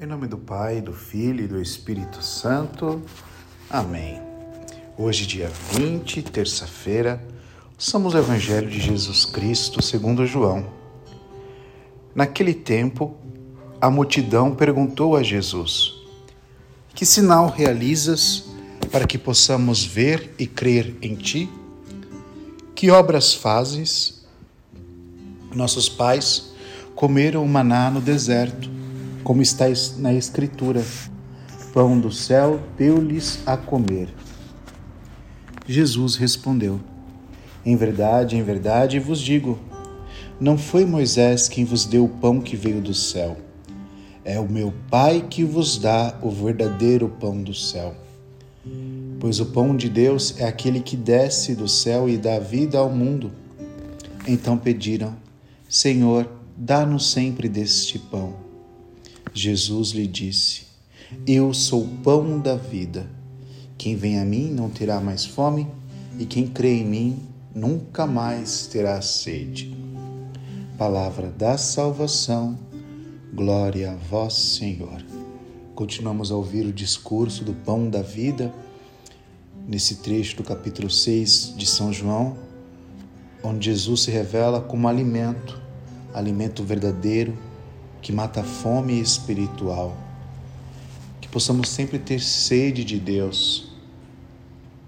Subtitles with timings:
[0.00, 3.02] Em nome do Pai, do Filho e do Espírito Santo.
[3.68, 4.22] Amém.
[4.96, 7.20] Hoje, dia 20, terça-feira,
[7.76, 10.64] somos o Evangelho de Jesus Cristo segundo João.
[12.14, 13.16] Naquele tempo,
[13.80, 15.94] a multidão perguntou a Jesus:
[16.94, 18.44] Que sinal realizas
[18.92, 21.50] para que possamos ver e crer em ti?
[22.72, 24.24] Que obras fazes?
[25.52, 26.52] Nossos pais
[26.94, 28.77] comeram o maná no deserto
[29.28, 29.66] como está
[29.98, 30.82] na Escritura:
[31.74, 34.08] Pão do céu deu-lhes a comer.
[35.66, 36.80] Jesus respondeu:
[37.62, 39.58] Em verdade, em verdade vos digo:
[40.40, 43.36] não foi Moisés quem vos deu o pão que veio do céu.
[44.24, 47.94] É o meu Pai que vos dá o verdadeiro pão do céu.
[49.20, 52.88] Pois o pão de Deus é aquele que desce do céu e dá vida ao
[52.88, 53.30] mundo.
[54.26, 55.14] Então pediram:
[55.68, 58.47] Senhor, dá-nos sempre deste pão.
[59.38, 60.62] Jesus lhe disse:
[61.24, 63.08] Eu sou o pão da vida.
[63.76, 65.68] Quem vem a mim não terá mais fome,
[66.18, 67.22] e quem crê em mim
[67.54, 69.72] nunca mais terá sede.
[70.76, 72.58] Palavra da salvação,
[73.32, 75.04] glória a vós, Senhor.
[75.72, 78.52] Continuamos a ouvir o discurso do pão da vida,
[79.68, 82.36] nesse trecho do capítulo 6 de São João,
[83.44, 85.62] onde Jesus se revela como alimento,
[86.12, 87.38] alimento verdadeiro,
[88.00, 89.96] que mata a fome espiritual.
[91.20, 93.72] Que possamos sempre ter sede de Deus,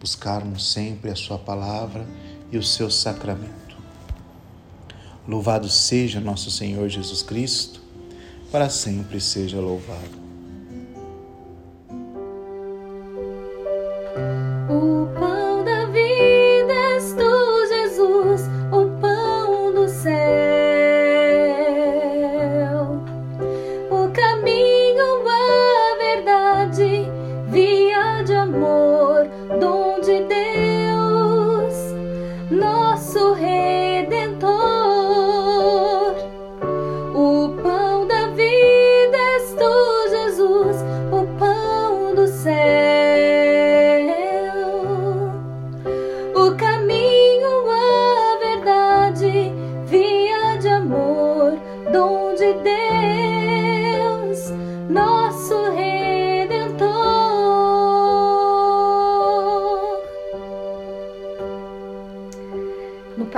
[0.00, 2.06] buscarmos sempre a Sua palavra
[2.52, 3.76] e o seu sacramento.
[5.26, 7.80] Louvado seja nosso Senhor Jesus Cristo,
[8.50, 10.27] para sempre seja louvado.
[28.18, 28.87] Adamo.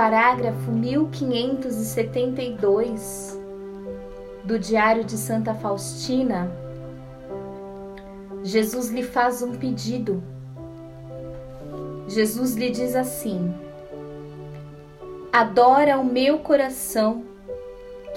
[0.01, 3.39] Parágrafo 1572
[4.43, 6.51] do Diário de Santa Faustina,
[8.41, 10.23] Jesus lhe faz um pedido.
[12.07, 13.53] Jesus lhe diz assim:
[15.31, 17.23] Adora o meu coração,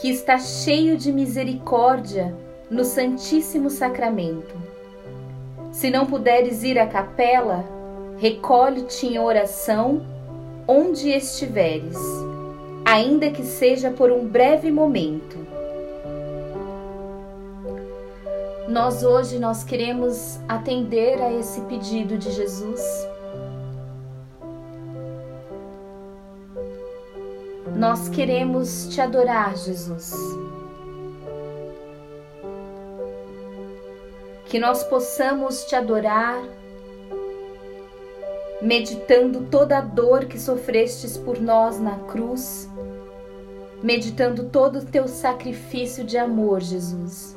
[0.00, 2.34] que está cheio de misericórdia
[2.70, 4.54] no Santíssimo Sacramento.
[5.70, 7.62] Se não puderes ir à capela,
[8.16, 10.13] recolhe-te em oração
[10.66, 11.98] onde estiveres,
[12.84, 15.44] ainda que seja por um breve momento.
[18.68, 22.80] Nós hoje nós queremos atender a esse pedido de Jesus.
[27.76, 30.14] Nós queremos te adorar, Jesus.
[34.46, 36.42] Que nós possamos te adorar
[38.62, 42.68] meditando toda a dor que sofrestes por nós na cruz,
[43.82, 47.36] meditando todo o teu sacrifício de amor, Jesus.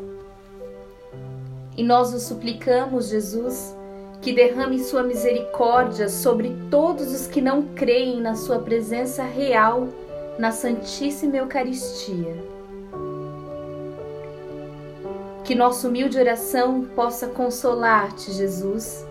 [1.75, 3.75] E nós o suplicamos, Jesus,
[4.21, 9.87] que derrame sua misericórdia sobre todos os que não creem na sua presença real
[10.39, 12.35] na Santíssima Eucaristia.
[15.43, 19.06] Que nossa humilde oração possa consolar-te, Jesus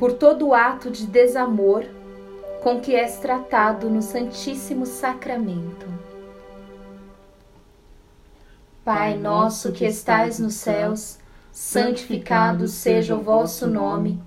[0.00, 1.84] por todo o ato de desamor
[2.62, 5.86] com que és tratado no Santíssimo Sacramento.
[8.82, 11.18] Pai nosso que estais nos céus,
[11.52, 14.18] santificado seja o vosso nome,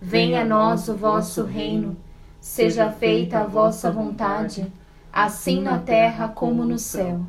[0.00, 1.96] venha a nós o vosso reino,
[2.40, 4.70] seja feita a vossa vontade,
[5.12, 7.20] assim na terra como no céu.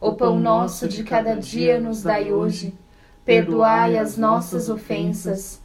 [0.00, 2.74] O pão nosso de cada dia nos dai hoje,
[3.24, 5.64] perdoai as nossas ofensas,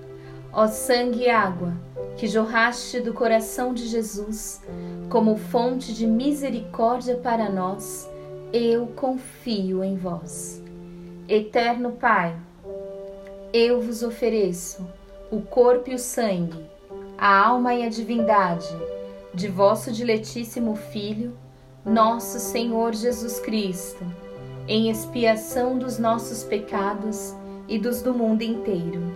[0.53, 1.73] Ó sangue e água,
[2.17, 4.61] que jorraste do coração de Jesus
[5.09, 8.09] como fonte de misericórdia para nós,
[8.51, 10.61] eu confio em vós.
[11.27, 12.35] Eterno Pai,
[13.53, 14.85] eu vos ofereço
[15.31, 16.65] o corpo e o sangue,
[17.17, 18.67] a alma e a divindade
[19.33, 21.33] de vosso diletíssimo Filho,
[21.85, 24.05] nosso Senhor Jesus Cristo,
[24.67, 27.33] em expiação dos nossos pecados
[27.67, 29.15] e dos do mundo inteiro,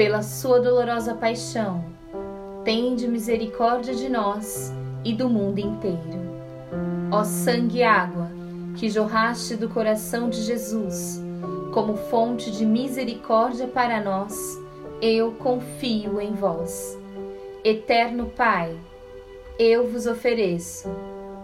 [0.00, 1.84] Pela sua dolorosa paixão,
[2.64, 4.72] tende misericórdia de nós
[5.04, 6.40] e do mundo inteiro.
[7.12, 8.30] Ó sangue e água,
[8.78, 11.22] que jorraste do coração de Jesus,
[11.74, 14.34] como fonte de misericórdia para nós,
[15.02, 16.98] eu confio em vós.
[17.62, 18.74] Eterno Pai,
[19.58, 20.88] eu vos ofereço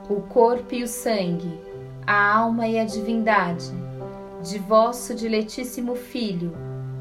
[0.09, 1.61] o corpo e o sangue,
[2.07, 3.71] a alma e a divindade
[4.43, 6.55] de vosso diletíssimo Filho,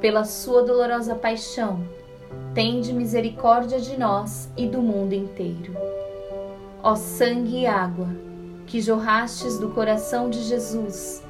[0.00, 1.80] Pela sua dolorosa paixão,
[2.54, 5.74] tende misericórdia de nós e do mundo inteiro.
[6.82, 8.08] Ó sangue e água,
[8.66, 11.22] que jorrastes do coração de Jesus,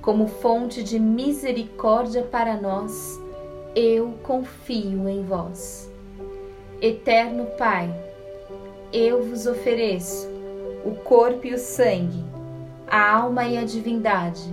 [0.00, 3.20] como fonte de misericórdia para nós,
[3.74, 5.90] eu confio em vós.
[6.80, 7.94] Eterno Pai,
[8.92, 10.28] eu vos ofereço
[10.84, 12.24] o corpo e o sangue,
[12.86, 14.52] a alma e a divindade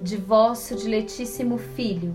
[0.00, 2.14] de vosso diletíssimo Filho,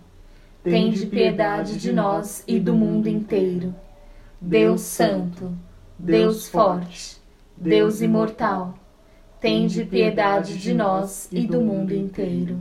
[0.63, 3.73] tende piedade de nós e do mundo inteiro.
[4.39, 5.51] Deus Santo,
[5.97, 7.17] Deus forte,
[7.55, 8.75] Deus imortal,
[9.39, 12.59] tende piedade de nós e do mundo inteiro.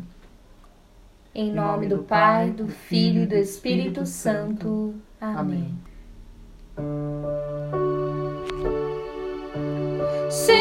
[1.34, 4.94] Em nome do Pai, do Filho e do Espírito Santo.
[5.20, 5.74] Amém.
[10.30, 10.59] Chego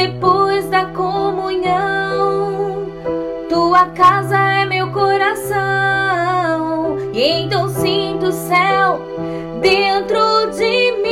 [0.00, 1.68] depois da comunhão.
[3.50, 5.58] Tua casa é meu coração,
[7.12, 9.02] e então sinto o céu
[9.60, 11.10] dentro de mim.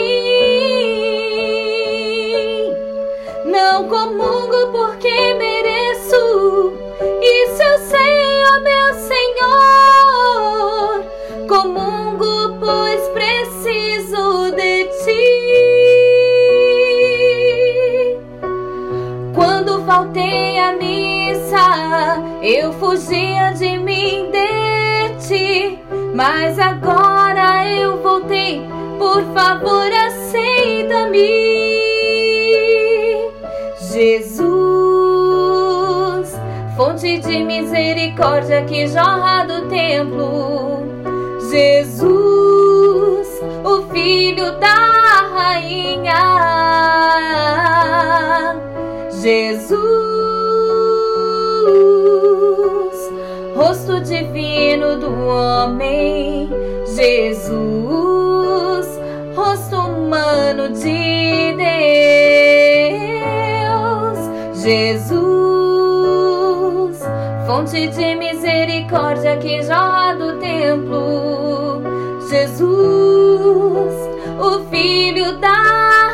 [3.52, 5.48] Não comungo porque me
[22.88, 25.78] fugia de mim, de ti,
[26.14, 28.66] mas agora eu voltei.
[28.99, 31.18] Por favor, aceita-me,
[33.92, 34.49] Jesus,
[36.76, 40.88] fonte de misericórdia que jorra do templo.
[41.50, 43.28] Jesus,
[43.64, 46.25] o filho da rainha.
[49.21, 50.18] Jesus
[54.00, 56.49] divino do homem,
[56.87, 57.49] Jesus,
[59.35, 61.55] rosto humano de
[63.75, 64.19] Deus,
[64.62, 65.19] Jesus,
[67.47, 71.83] fonte de misericórdia que jorra do templo,
[72.28, 73.95] Jesus,
[74.38, 75.49] o filho da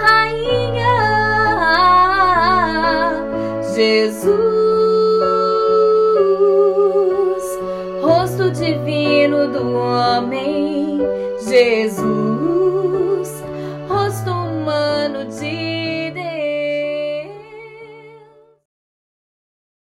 [0.04, 0.96] rainha,
[3.74, 4.63] Jesus.
[9.64, 10.98] Do homem,
[11.40, 12.13] Jesus.